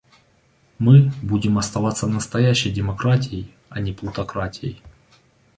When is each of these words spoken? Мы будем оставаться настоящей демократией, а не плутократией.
Мы 0.79 1.11
будем 1.21 1.59
оставаться 1.59 2.07
настоящей 2.07 2.71
демократией, 2.71 3.53
а 3.69 3.79
не 3.81 3.93
плутократией. 3.93 4.81